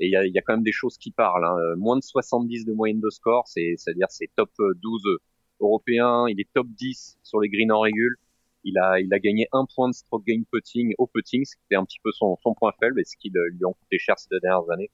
[0.00, 1.44] Et il y a, y a, quand même des choses qui parlent.
[1.44, 1.56] Hein.
[1.58, 5.18] Euh, moins de 70 de moyenne de score, c'est, c'est-à-dire c'est top 12 euh,
[5.60, 6.26] européen.
[6.28, 8.16] Il est top 10 sur les greens en régule.
[8.64, 11.62] Il a, il a gagné un point de stroke gain putting au putting, ce qui
[11.68, 14.18] était un petit peu son, son point faible et ce qui lui a coûté cher
[14.18, 14.90] ces deux dernières années.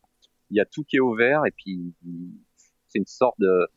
[0.50, 1.94] Il y a tout qui est ouvert et puis
[2.88, 3.68] c'est une sorte de,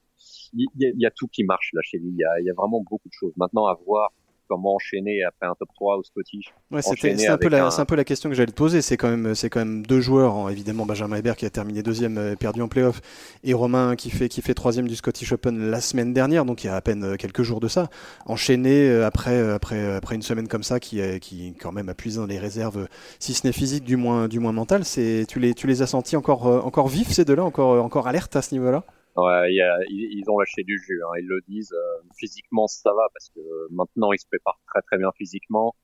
[0.54, 2.10] il y, a, il y a tout qui marche là chez lui.
[2.10, 3.34] Il y a, il y a vraiment beaucoup de choses.
[3.38, 4.12] Maintenant à voir
[4.54, 6.54] comment enchaîner après un top 3 au Scottish.
[6.72, 8.82] Ouais, c'est un, peu la, un peu la question que j'allais te poser.
[8.82, 10.50] C'est quand, même, quand même deux joueurs, hein.
[10.50, 13.02] évidemment Benjamin Hébert qui a terminé deuxième, euh, perdu en playoff,
[13.44, 16.68] et Romain qui fait, qui fait troisième du Scottish Open la semaine dernière, donc il
[16.68, 17.90] y a à peine euh, quelques jours de ça.
[18.28, 22.20] Enchaîné euh, après, après, après une semaine comme ça qui, qui quand même a puisé
[22.20, 22.88] dans les réserves,
[23.20, 24.84] si ce n'est physique, du moins, du moins mental.
[24.86, 28.42] Tu les, tu les as sentis encore, encore vifs ces deux-là, encore, encore alertes à
[28.42, 28.84] ce niveau-là?
[29.16, 31.74] Ouais, ils, ont lâché du jus, hein, ils le disent.
[31.74, 33.40] Euh, physiquement, ça va parce que
[33.72, 35.76] maintenant, ils se préparent très très bien physiquement.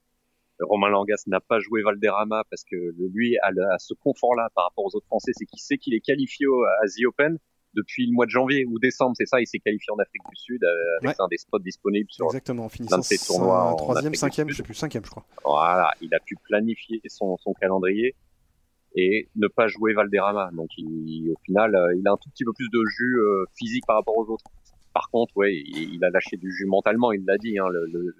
[0.61, 2.75] Romain Langas n'a pas joué Valderrama parce que
[3.13, 6.47] lui a, ce confort-là par rapport aux autres Français, c'est qu'il sait qu'il est qualifié
[6.81, 7.37] à The Open
[7.75, 9.39] depuis le mois de janvier ou décembre, c'est ça.
[9.39, 10.65] Il s'est qualifié en Afrique du Sud
[11.01, 13.75] avec un des spots disponibles sur Exactement, en finissant ces tournois.
[13.77, 15.25] Troisième, cinquième, je sais plus, cinquième, je crois.
[15.45, 18.15] Voilà, il a pu planifier son, son calendrier
[18.95, 20.49] et ne pas jouer Valderrama.
[20.53, 23.19] Donc, il, au final, il a un tout petit peu plus de jus
[23.55, 24.45] physique par rapport aux autres.
[24.93, 27.11] Par contre, ouais, il, a lâché du jus mentalement.
[27.11, 27.57] Il l'a dit.
[27.59, 28.15] Hein, le, le,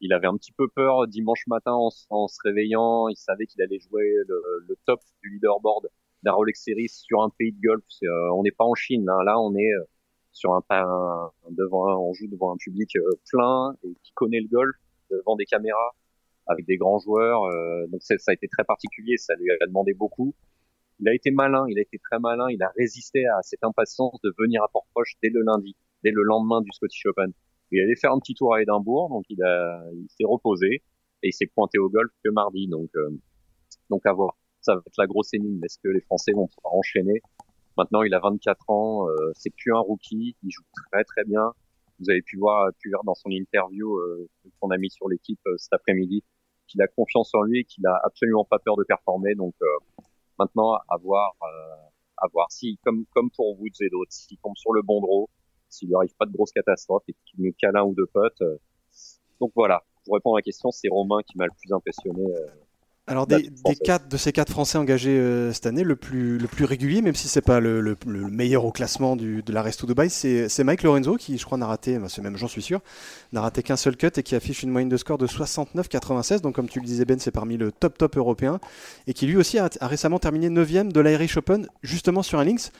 [0.00, 1.90] il avait un petit peu peur dimanche matin en,
[2.28, 3.08] se réveillant.
[3.08, 5.88] Il savait qu'il allait jouer le, le, top du leaderboard
[6.22, 7.84] d'un Rolex Series sur un pays de golf.
[8.02, 9.08] Euh, on n'est pas en Chine.
[9.08, 9.22] Hein.
[9.24, 9.84] Là, on est euh,
[10.32, 14.48] sur un, un, devant, on joue devant un public euh, plein et qui connaît le
[14.48, 14.76] golf
[15.10, 15.94] devant des caméras
[16.46, 17.42] avec des grands joueurs.
[17.88, 19.16] donc ça a été très particulier.
[19.16, 20.34] Ça lui a demandé beaucoup.
[21.00, 21.64] Il a été malin.
[21.68, 22.46] Il a été très malin.
[22.50, 26.22] Il a résisté à cette impatience de venir à Port-Proche dès le lundi, dès le
[26.22, 27.32] lendemain du Scottish Open.
[27.72, 29.38] Il allait faire un petit tour à Édimbourg, donc il
[29.94, 30.82] il s'est reposé
[31.22, 32.68] et il s'est pointé au golf que mardi.
[32.68, 33.10] Donc, euh,
[33.88, 34.36] donc à voir.
[34.60, 35.64] Ça va être la grosse énigme.
[35.64, 37.22] Est-ce que les Français vont pouvoir enchaîner?
[37.78, 39.08] Maintenant, il a 24 ans.
[39.08, 40.36] Euh, c'est plus un rookie.
[40.42, 41.52] Il joue très très bien.
[42.00, 45.40] Vous avez pu voir, pu voir dans son interview euh, qu'on a mis sur l'équipe
[45.46, 46.24] euh, cet après-midi
[46.66, 49.34] qu'il a confiance en lui et qu'il a absolument pas peur de performer.
[49.34, 49.54] Donc
[50.38, 51.34] maintenant, à voir,
[52.16, 55.28] à voir si, comme comme pour vous et d'autres, s'il tombe sur le bon draw,
[55.70, 58.40] s'il lui arrive pas de grosses catastrophes et qu'il nous cale un ou deux potes.
[58.42, 58.58] Euh.
[59.40, 62.24] Donc voilà, pour répondre à la question, c'est Romain qui m'a le plus impressionné.
[63.10, 63.50] Alors des,
[63.82, 67.16] quatre, de ces quatre Français engagés euh, cette année, le plus, le plus régulier, même
[67.16, 70.84] si c'est pas le, le, meilleur au classement du, de la Resto Dubaï, c'est Mike
[70.84, 72.80] Lorenzo qui, je crois, n'a raté, c'est même j'en suis sûr,
[73.32, 76.40] n'a raté qu'un seul cut et qui affiche une moyenne de score de 69,96.
[76.40, 78.60] Donc comme tu le disais Ben, c'est parmi le top top européen
[79.08, 82.44] et qui lui aussi a, a récemment terminé 9ème de l'Irish Open justement sur un
[82.44, 82.70] links.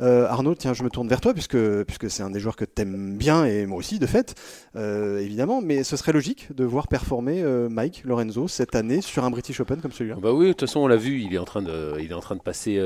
[0.00, 2.64] Euh, Arnaud, tiens, je me tourne vers toi puisque, puisque c'est un des joueurs que
[2.64, 4.34] tu aimes bien et moi aussi de fait,
[4.76, 5.60] euh, évidemment.
[5.60, 9.60] Mais ce serait logique de voir performer euh, Mike Lorenzo cette année sur un British
[9.60, 10.16] Open comme celui-là.
[10.20, 12.14] Bah oui, de toute façon, on l'a vu, il est en train de, il est
[12.14, 12.80] en train de passer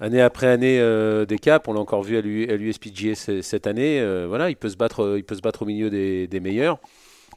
[0.00, 0.78] année après année
[1.26, 1.66] des caps.
[1.68, 4.04] On l'a encore vu à l'USPGA cette année.
[4.26, 6.78] voilà, il peut se battre, il peut se battre au milieu des, meilleurs.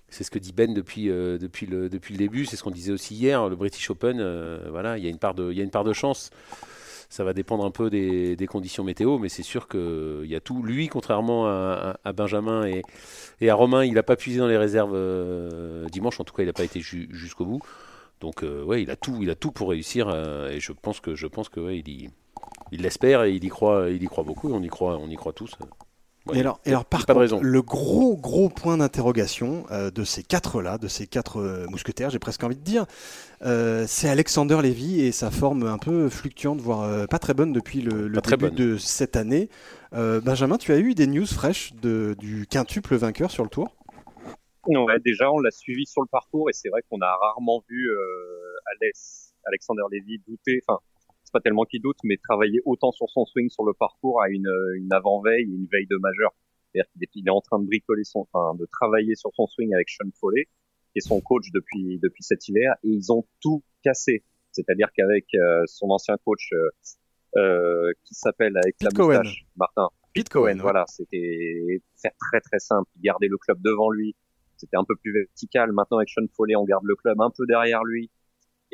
[0.10, 2.46] C'est ce que dit Ben depuis, depuis, le, depuis le début.
[2.46, 3.48] C'est ce qu'on disait aussi hier.
[3.48, 4.18] Le British Open,
[4.70, 6.32] voilà, il y a une part de, il y a une part de chance
[7.10, 10.64] ça va dépendre un peu des, conditions météo, mais c'est sûr qu'il y a tout.
[10.64, 15.88] Lui, contrairement à, Benjamin et, à Romain, il n'a pas puisé dans les réserves euh,
[15.90, 16.20] dimanche.
[16.20, 17.62] En tout cas, il n'a pas été jusqu'au bout.
[18.22, 20.08] Donc, euh, ouais, il a tout, il a tout pour réussir.
[20.10, 22.10] Euh, et je pense que, je pense que, ouais, il,
[22.72, 24.50] il l'espère et il y croit, il y croit beaucoup.
[24.50, 25.56] Et on y croit, on y croit tous
[26.34, 30.78] et alors, et alors par contre, le gros gros point d'interrogation euh, de ces quatre-là,
[30.78, 32.86] de ces quatre euh, mousquetaires, j'ai presque envie de dire,
[33.44, 37.82] euh, c'est Alexander Lévy et sa forme un peu fluctuante, voire pas très bonne depuis
[37.82, 39.50] le, début de cette année.
[39.92, 43.76] Benjamin, tu as eu des news fraîches de, du quintuple vainqueur sur le tour?
[44.68, 47.88] Ouais, déjà on l'a suivi sur le parcours et c'est vrai qu'on a rarement vu
[48.76, 50.80] Alex, Alexander Lévy douter, enfin
[51.36, 54.50] pas tellement qu'il doute, mais travailler autant sur son swing sur le parcours à une,
[54.78, 56.34] une avant-veille, une veille de majeur.
[56.72, 59.90] C'est-à-dire qu'il est, en train de bricoler son, enfin, de travailler sur son swing avec
[59.90, 60.46] Sean Foley,
[60.94, 64.24] qui est son coach depuis, depuis cet hiver, et ils ont tout cassé.
[64.54, 66.70] C'est-à-dire qu'avec euh, son ancien coach, euh,
[67.36, 69.90] euh qui s'appelle avec la moustache, Martin.
[70.14, 70.58] Pete Cohen.
[70.62, 72.90] Voilà, c'était faire très très simple.
[73.02, 74.16] Garder le club devant lui.
[74.56, 75.74] C'était un peu plus vertical.
[75.74, 78.10] Maintenant, avec Sean Foley, on garde le club un peu derrière lui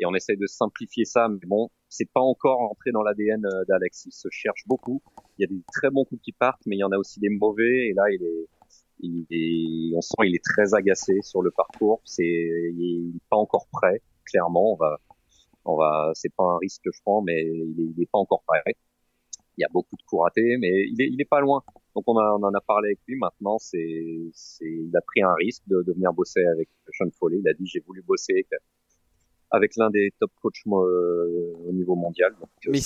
[0.02, 1.28] et on essaye de simplifier ça.
[1.28, 4.06] Mais bon, c'est pas encore entré dans l'ADN euh, d'Alex.
[4.06, 5.00] Il se cherche beaucoup.
[5.38, 7.20] Il y a des très bons coups qui partent, mais il y en a aussi
[7.20, 7.88] des mauvais.
[7.88, 8.48] Et là, il est,
[8.98, 12.00] il est on sent il est très agacé sur le parcours.
[12.04, 14.02] C'est, il est pas encore prêt.
[14.24, 14.98] Clairement, on va,
[15.64, 18.62] on va, c'est pas un risque je prends, mais il est, pas encore prêt.
[19.56, 21.62] Il y a beaucoup de coups ratés, mais il est, pas loin.
[21.94, 23.16] Donc on, en a parlé avec lui.
[23.16, 27.38] Maintenant, c'est, c'est, il a pris un risque de, venir bosser avec Sean Foley.
[27.38, 28.46] Il a dit j'ai voulu bosser
[29.52, 32.34] avec l'un des top coachs euh, au niveau mondial.
[32.66, 32.82] Mais il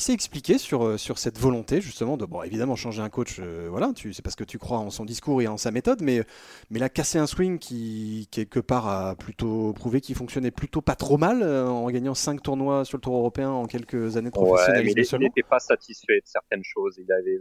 [0.00, 3.68] s'est expliqué sur, euh, sur cette volonté justement de, bon, évidemment, changer un coach, euh,
[3.70, 6.22] voilà, c'est parce que tu crois en son discours et en sa méthode, mais,
[6.70, 10.94] mais là, casser un swing qui, quelque part, a plutôt prouvé qu'il fonctionnait plutôt pas
[10.94, 15.16] trop mal en gagnant 5 tournois sur le tour européen en quelques années de professionnalisme
[15.16, 16.96] ouais, il n'était pas satisfait de certaines choses.
[16.98, 17.38] Il avait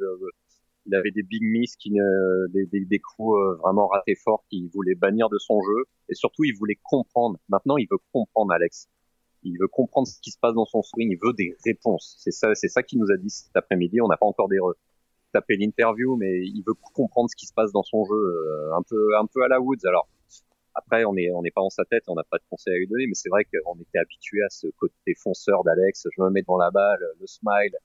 [0.85, 4.69] il avait des big miss, qui, des, des, des, coups euh, vraiment ratés forts qu'il
[4.69, 5.85] voulait bannir de son jeu.
[6.09, 7.37] Et surtout, il voulait comprendre.
[7.49, 8.87] Maintenant, il veut comprendre, Alex.
[9.43, 11.11] Il veut comprendre ce qui se passe dans son swing.
[11.11, 12.15] Il veut des réponses.
[12.19, 14.01] C'est ça, c'est ça qu'il nous a dit cet après-midi.
[14.01, 14.59] On n'a pas encore des
[15.31, 18.83] tapé l'interview, mais il veut comprendre ce qui se passe dans son jeu, euh, un
[18.83, 19.85] peu, un peu à la Woods.
[19.85, 20.07] Alors,
[20.73, 22.77] après, on est, on n'est pas dans sa tête, on n'a pas de conseils à
[22.77, 26.07] lui donner, mais c'est vrai qu'on était habitué à ce côté fonceur d'Alex.
[26.15, 27.75] Je me mets devant la balle, le smile,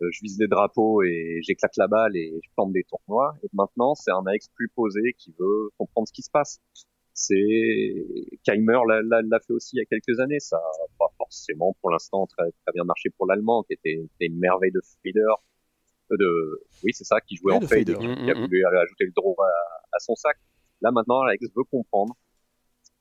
[0.00, 3.34] je vise les drapeaux et j'éclate la balle et je plante des tournois.
[3.42, 6.60] Et maintenant, c'est un Alex plus posé qui veut comprendre ce qui se passe.
[7.14, 8.04] C'est
[8.44, 10.38] Keimer l'a fait aussi il y a quelques années.
[10.38, 14.38] Ça n'a pas forcément pour l'instant très, très bien marché pour l'Allemand, qui était, une
[14.38, 15.34] merveille de feeder.
[16.10, 19.36] de, oui, c'est ça, qui jouait en fade, qui, a voulu ajouter le draw
[19.92, 20.36] à, son sac.
[20.80, 22.14] Là, maintenant, Alex veut comprendre.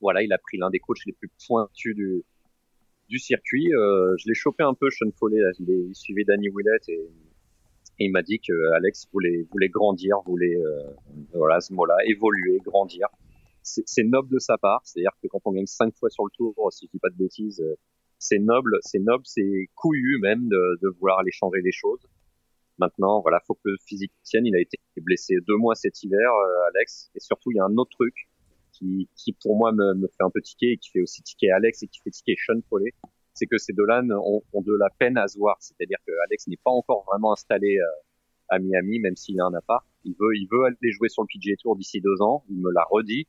[0.02, 2.24] Voilà, il a pris l'un des coachs les plus pointus du,
[3.08, 3.74] du circuit.
[3.74, 7.10] Euh, je l'ai chopé un peu, Sean Foley, il, suivait Danny Willett et,
[8.00, 10.84] il m'a dit que Alex voulait, voulait grandir, voulait, euh,
[11.34, 13.08] voilà, ce mot-là, évoluer, grandir.
[13.64, 16.54] C'est noble de sa part, c'est-à-dire que quand on gagne cinq fois sur le tour,
[16.72, 17.76] si je dis pas de bêtises, euh,
[18.20, 22.08] c'est noble, c'est noble, c'est couillu même de, de vouloir aller changer les choses.
[22.78, 24.46] Maintenant, voilà, faut que le physique tienne.
[24.46, 27.10] Il a été blessé deux mois cet hiver, euh, Alex.
[27.16, 28.14] Et surtout, il y a un autre truc
[28.78, 31.52] qui, qui pour moi me, me, fait un peu tiquer et qui fait aussi tiquer
[31.52, 32.94] Alex et qui fait tiquer Sean Foley.
[33.34, 35.58] C'est que ces deux-là ont, ont, de la peine à se voir.
[35.60, 37.86] C'est-à-dire que Alex n'est pas encore vraiment installé euh,
[38.50, 39.86] à Miami, même s'il a un appart.
[40.06, 42.44] Il veut, il veut aller jouer sur le PGA Tour d'ici deux ans.
[42.50, 43.28] Il me l'a redit.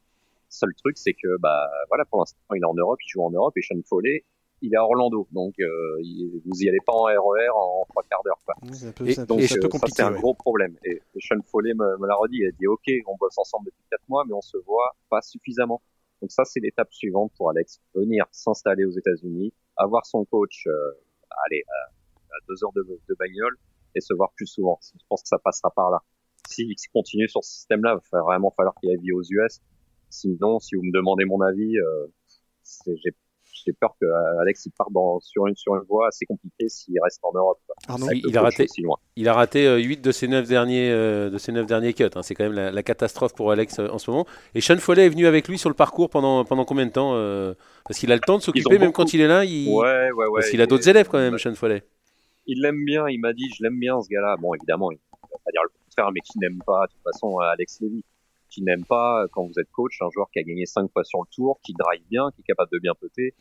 [0.49, 3.31] Seul truc, c'est que, bah, voilà, pour l'instant, il est en Europe, il joue en
[3.31, 4.25] Europe et Sean Foley,
[4.61, 5.97] il est à Orlando, donc euh,
[6.45, 8.39] vous y allez pas en RER e en trois quarts d'heure.
[9.07, 10.77] et donc ça, euh, c'est un gros problème.
[10.85, 14.09] Et, Sean Foley me, l'a redit, il a dit ok, on bosse ensemble depuis quatre
[14.09, 15.81] mois, mais on se voit pas suffisamment.
[16.21, 20.93] Donc ça c'est l'étape suivante pour Alex, venir s'installer aux États-Unis, avoir son coach, euh,
[21.47, 21.93] allez, à,
[22.49, 23.57] deux heures de, de bagnole
[23.95, 24.79] et se voir plus souvent.
[24.83, 26.03] Je pense que ça passera par là.
[26.49, 29.61] S'il si, continue sur ce système-là, il va vraiment falloir qu'il aille aux US.
[30.09, 32.07] Sinon, si vous me demandez mon avis, euh,
[32.87, 33.15] j'ai
[33.65, 36.69] j'ai peur que euh, Alex il part dans, sur une sur une voie assez compliquée
[36.69, 37.59] s'il reste en Europe.
[38.13, 38.67] il, a raté,
[39.17, 42.05] il a raté 8 de ses 9 derniers euh, de ses 9 derniers cuts.
[42.15, 42.23] Hein.
[42.23, 44.27] C'est quand même la, catastrophe pour Alex euh, en ce moment.
[44.55, 47.13] Et Sean Foley est venu avec lui sur le parcours pendant pendant combien de temps
[47.85, 49.45] Parce qu'il a le temps de s'occuper même quand il est là.
[49.45, 49.69] Il...
[49.69, 50.41] Ouais, ouais, ouais.
[50.41, 51.83] Parce qu'il a d'autres élèves quand même, Sean Foley.
[52.47, 53.09] Il l'aime bien.
[53.09, 54.37] Il m'a dit, je l'aime bien ce gars-là.
[54.41, 57.39] Bon, évidemment, il va pas dire le contraire, mais qui n'aime pas de toute façon
[57.39, 58.05] Alex Levy
[58.51, 61.21] qui n'aime pas quand vous êtes coach un joueur qui a gagné 5 fois sur
[61.21, 63.35] le tour, qui drive bien, qui est capable de bien peter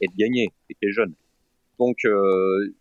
[0.00, 1.14] et de gagner, et qui est jeune.
[1.78, 2.74] Donc, euh,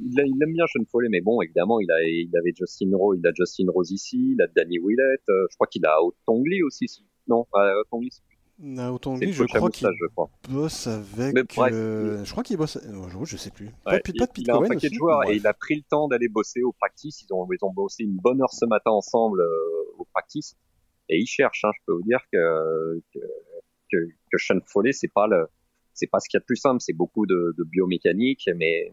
[0.00, 3.26] il, aime bien Sean Foley, mais bon, évidemment, il, a, il avait Justin Rose, il
[3.26, 6.86] a Justin Rose ici, il a Danny Willett, euh, je crois qu'il a Otongli aussi.
[7.28, 8.10] Non, euh, Otongli,
[8.60, 9.88] Otongli, je crois qu'il
[10.48, 11.36] bosse avec.
[11.58, 12.76] Euh, je crois qu'il bosse.
[12.76, 13.70] Euh, je sais plus.
[13.84, 16.08] pas, pas de il a un paquet de joueurs et il a pris le temps
[16.08, 17.22] d'aller bosser au practice.
[17.22, 19.42] Ils ont, ils ont bossé une bonne heure ce matin ensemble
[19.98, 20.56] au practice
[21.08, 21.64] et ils cherchent.
[21.64, 23.02] Hein, je peux vous dire que
[23.90, 23.98] que,
[24.32, 25.46] que, Sean Foley, c'est pas le
[25.94, 28.92] c'est pas ce qu'il y a de plus simple, c'est beaucoup de, de, biomécanique, mais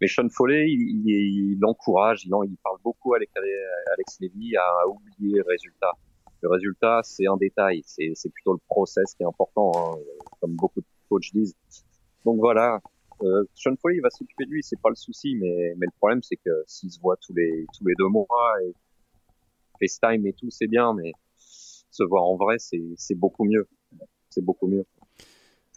[0.00, 4.88] mais Sean Foley, il, il, il encourage, il, il, parle beaucoup avec Alex Levy à
[4.88, 5.90] oublier le résultat.
[6.40, 9.98] Le résultat, c'est un détail, c'est plutôt le process qui est important, hein,
[10.40, 11.56] comme beaucoup de coachs disent.
[12.24, 12.80] Donc voilà,
[13.22, 15.96] euh, Sean Foley, il va s'occuper de lui, c'est pas le souci, mais mais le
[15.98, 18.26] problème, c'est que s'il se voit tous les tous les deux mois
[18.64, 18.72] et
[19.80, 21.12] FaceTime et tout, c'est bien, mais
[21.98, 23.68] se voir en vrai, c'est beaucoup mieux.
[24.30, 24.84] C'est beaucoup mieux.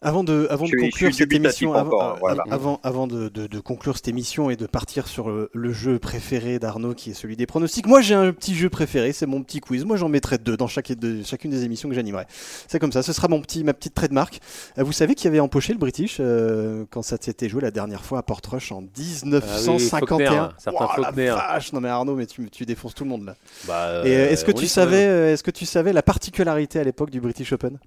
[0.04, 2.16] Avant de, avant de conclure cette émission, avant,
[2.50, 6.58] avant, avant de, de, de, conclure cette émission et de partir sur le, jeu préféré
[6.58, 9.60] d'Arnaud, qui est celui des pronostics, moi j'ai un petit jeu préféré, c'est mon petit
[9.60, 9.86] quiz.
[9.86, 12.26] Moi j'en mettrai deux dans chaque, de, chacune des émissions que j'animerai.
[12.68, 14.40] C'est comme ça, ce sera mon petit, ma petite trademark.
[14.80, 18.04] Euh, vous savez qui avait empoché le British euh, quand ça s'était joué la dernière
[18.04, 22.96] fois à Portrush en 1951 ah oui, vache, non mais Arnaud, mais tu, tu défonces
[22.96, 23.36] tout le monde là.
[23.68, 27.12] Bah, et euh, est-ce que tu savais, est-ce que tu savais la particularité à l'époque
[27.12, 27.78] du British Open?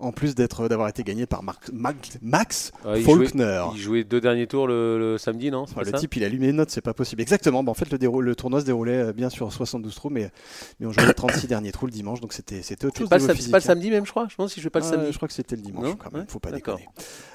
[0.00, 2.72] En plus d'être d'avoir été gagné par Max
[3.04, 3.64] Faulkner.
[3.74, 6.70] il jouait deux derniers tours le, samedi, non Le type, il a allumé les notes,
[6.70, 7.20] c'est pas possible.
[7.20, 7.64] Exactement.
[7.66, 10.30] en fait, le, le, tournoi se déroulait euh, bien sur 72 trous, mais,
[10.78, 13.08] mais on jouait les 36 derniers trous le dimanche, donc c'était autre chose.
[13.10, 14.26] C'est pas, le samedi même, je crois.
[14.30, 15.12] Je pense si je pas le samedi.
[15.12, 15.96] Je crois que c'était le dimanche.
[15.98, 16.88] quand même, faut pas déconner.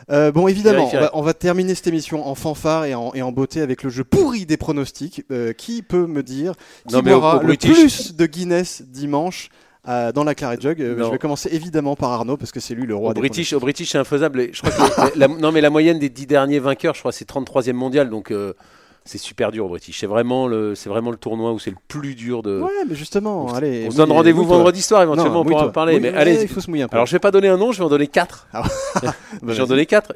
[0.10, 3.60] Euh, bon, évidemment, on va, terminer cette émission en fanfare et en, et en beauté
[3.60, 5.24] avec le jeu pourri des pronostics.
[5.32, 6.54] Euh, qui peut me dire
[6.88, 9.50] qui aura le plus de Guinness dimanche
[9.88, 10.82] euh, dans la Claret Jug.
[10.82, 13.54] Euh, je vais commencer évidemment par Arnaud parce que c'est lui le roi au British.
[13.54, 14.50] Au British, c'est infaisable.
[14.54, 17.28] Je crois que la, non, mais la moyenne des 10 derniers vainqueurs, je crois, c'est
[17.28, 18.10] 33e mondial.
[18.10, 18.32] Donc.
[18.32, 18.54] Euh,
[19.06, 20.00] c'est super dur au British.
[20.00, 22.62] C'est vraiment le, c'est vraiment le tournoi où c'est le plus dur de.
[22.62, 23.86] Ouais, mais justement, on, allez.
[23.88, 26.00] On se donne rendez-vous vendredi soir éventuellement pour en parler.
[26.00, 26.96] mais allez, il faut se mouiller un peu.
[26.96, 28.48] Alors je vais pas donner un nom, je vais en donner quatre.
[28.54, 28.64] Ah
[29.42, 30.14] je vais en donner quatre.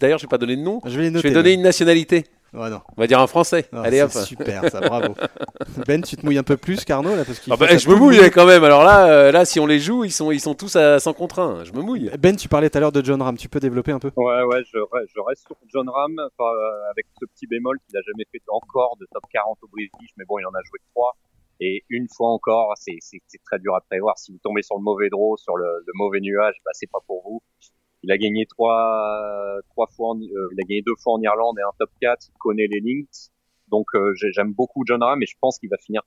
[0.00, 0.80] D'ailleurs, je vais pas donner de nom.
[0.86, 2.24] Je vais, je vais donner une nationalité.
[2.54, 2.80] Ouais, non.
[2.96, 3.68] On va dire en français.
[3.72, 4.10] Allez hop.
[4.10, 5.14] Super, ça, bravo.
[5.86, 8.18] ben, tu te mouilles un peu plus, Carnot, là, parce ah bah, je me mouille
[8.30, 8.64] quand même.
[8.64, 11.12] Alors là, euh, là, si on les joue, ils sont, ils sont tous à 100
[11.12, 11.64] contre 1.
[11.64, 12.10] Je me mouille.
[12.18, 13.36] Ben, tu parlais tout à l'heure de John Ram.
[13.36, 14.10] Tu peux développer un peu?
[14.16, 14.78] Ouais, ouais, je,
[15.14, 18.96] je reste sur John Ram euh, avec ce petit bémol qu'il a jamais fait encore
[18.98, 21.16] de top 40 au British, mais bon, il en a joué 3.
[21.60, 22.98] Et une fois encore, c'est
[23.44, 24.16] très dur à prévoir.
[24.16, 27.00] Si vous tombez sur le mauvais draw, sur le, le mauvais nuage, bah, c'est pas
[27.06, 27.42] pour vous.
[28.02, 31.56] Il a gagné trois, trois fois, en, euh, il a gagné deux fois en Irlande
[31.58, 32.26] et un top 4.
[32.28, 33.30] Il connaît les links.
[33.68, 36.02] Donc euh, j'aime beaucoup John Ram, mais je pense qu'il va finir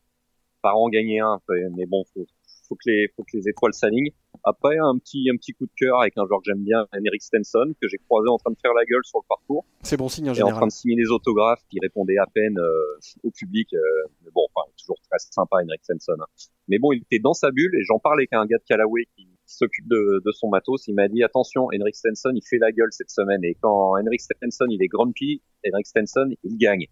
[0.61, 1.39] par en gagner un.
[1.75, 2.25] Mais bon, faut,
[2.67, 4.11] faut que les, faut que les étoiles s'alignent.
[4.43, 7.21] Après, un petit, un petit coup de cœur avec un joueur que j'aime bien, Henrik
[7.21, 9.65] Stenson, que j'ai croisé en train de faire la gueule sur le parcours.
[9.83, 10.53] C'est bon signe en et général.
[10.53, 13.71] en train de signer des autographes, qui répondait à peine euh, au public.
[13.73, 13.79] Euh,
[14.23, 16.15] mais bon, enfin, toujours très sympa, Henrik Stenson.
[16.19, 16.25] hein.
[16.69, 19.03] Mais bon, il était dans sa bulle et j'en parlais avec un gars de Callaway
[19.15, 20.87] qui, s'occupe de, de son matos.
[20.87, 24.21] Il m'a dit attention, Henrik Stenson, il fait la gueule cette semaine et quand Henrik
[24.21, 26.87] Stenson il est grumpy, Henrik Stenson il gagne.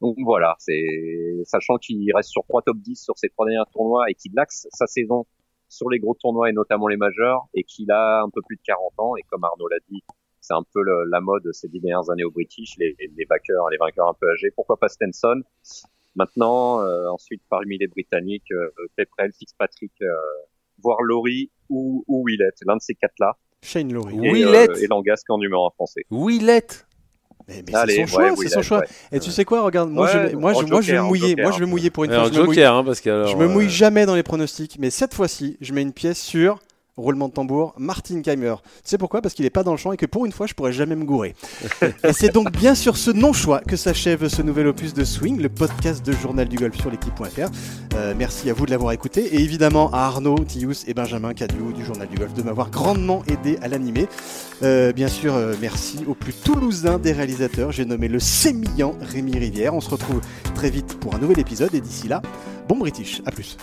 [0.00, 4.10] Donc voilà, c'est sachant qu'il reste sur trois top 10 sur ses trois derniers tournois
[4.10, 5.24] et qu'il axe sa saison
[5.68, 8.62] sur les gros tournois et notamment les majeurs et qu'il a un peu plus de
[8.64, 10.02] 40 ans et comme Arnaud l'a dit,
[10.40, 13.78] c'est un peu la mode ces dix dernières années au British, les, les vainqueurs, les
[13.78, 14.50] vainqueurs un peu âgés.
[14.54, 15.42] Pourquoi pas Stenson?
[16.16, 18.70] Maintenant, euh, ensuite parmi les Britanniques, euh,
[19.36, 20.14] Fitzpatrick, euh,
[20.82, 23.32] voire Laurie ou, ou Willett, l'un de ces quatre-là.
[23.62, 23.96] Shane.
[23.96, 24.40] Oui.
[24.40, 26.02] Et, euh, et Langasque en numéro un français.
[26.10, 26.86] Willette
[27.48, 28.78] Mais, mais Allez, c'est son choix, ouais, c'est son choix.
[28.80, 28.86] ouais.
[29.12, 31.30] Et tu sais quoi, regarde, moi, Ouais, je, vais- moi, je, moi, je vais mouiller.
[31.30, 31.42] joker.
[31.44, 32.24] Moi, je vais me mouiller pour une fois.
[32.24, 34.22] Je me, mouille, Joker, hein, parce que alors, je me mouille euh, jamais dans les
[34.22, 36.58] pronostics, mais cette fois-ci, je mets une pièce sur
[36.96, 38.54] roulement de tambour, Martin Keimer.
[38.62, 39.20] Tu sais pourquoi?
[39.20, 40.94] Parce qu'il est pas dans le champ et que pour une fois, je pourrais jamais
[40.94, 41.34] me gourer.
[41.82, 45.48] et c'est donc bien sur ce non-choix que s'achève ce nouvel opus de Swing, le
[45.48, 47.50] podcast de Journal du Golf sur l'équipe.fr.
[47.94, 51.72] Euh, merci à vous de l'avoir écouté et évidemment à Arnaud, Tius et Benjamin Cadieu
[51.72, 54.06] du Journal du Golf de m'avoir grandement aidé à l'animer.
[54.62, 57.72] Euh, bien sûr, euh, merci au plus toulousain des réalisateurs.
[57.72, 59.74] J'ai nommé le sémillant Rémi Rivière.
[59.74, 60.20] On se retrouve
[60.54, 62.22] très vite pour un nouvel épisode et d'ici là,
[62.68, 63.22] bon British.
[63.26, 63.56] À plus.